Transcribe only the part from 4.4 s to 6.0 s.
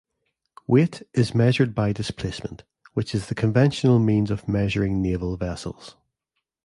measuring naval vessels.